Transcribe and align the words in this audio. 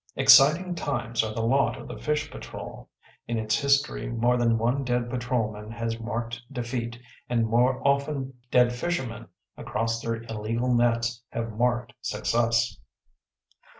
Exciting 0.15 0.73
times 0.73 1.23
are 1.23 1.31
the 1.31 1.45
lot 1.45 1.79
of 1.79 1.87
the 1.87 1.99
fish 1.99 2.31
patrol: 2.31 2.89
in 3.27 3.37
its 3.37 3.59
history 3.61 4.09
more 4.09 4.35
than 4.35 4.57
one 4.57 4.83
dead 4.83 5.11
patrolman 5.11 5.69
has 5.69 5.99
marked 5.99 6.41
defeat, 6.51 6.99
and 7.29 7.45
more 7.45 7.87
often 7.87 8.33
dead 8.49 8.73
fishermen 8.73 9.27
across 9.57 10.01
their 10.01 10.23
illegal 10.23 10.73
nets 10.73 11.21
have 11.29 11.51
marked 11.53 11.93
success. 12.01 12.79